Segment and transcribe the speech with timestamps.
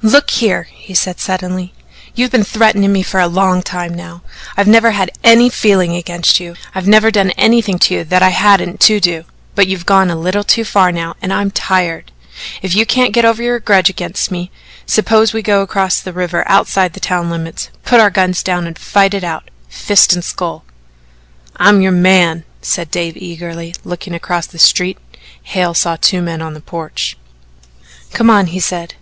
[0.00, 1.74] "Look here," he said suddenly,
[2.14, 4.22] "you've been threatening me for a long time now.
[4.56, 6.54] I've never had any feeling against you.
[6.74, 9.24] I've never done anything to you that I hadn't to do.
[9.54, 12.10] But you've gone a little too far now and I'm tired.
[12.62, 14.50] If you can't get over your grudge against me,
[14.86, 18.78] suppose we go across the river outside the town limits, put our guns down and
[18.78, 20.64] fight it out fist and skull."
[21.56, 23.74] "I'm your man," said Dave eagerly.
[23.84, 24.96] Looking across the street
[25.42, 27.18] Hale saw two men on the porch.
[28.14, 28.94] "Come on!" he said.